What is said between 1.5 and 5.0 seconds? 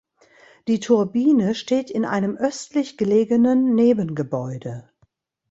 steht in einem östlich gelegenen Nebengebäude.